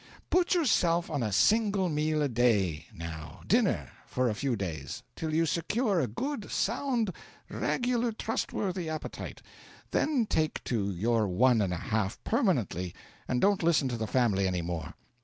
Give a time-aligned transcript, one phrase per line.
[0.31, 5.31] 'Put yourself on a single meal a day, now dinner for a few days, till
[5.31, 7.13] you secure a good, sound,
[7.51, 9.43] regular, trustworthy appetite,
[9.91, 12.95] then take to your one and a half permanently,
[13.27, 14.95] and don't listen to the family any more.